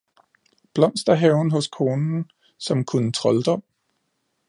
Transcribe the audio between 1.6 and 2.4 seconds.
konen,